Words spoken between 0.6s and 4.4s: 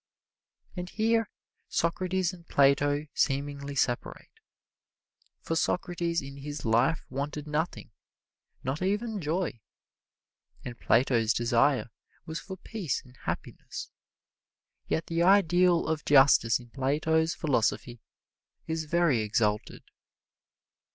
And here Socrates and Plato seemingly separate,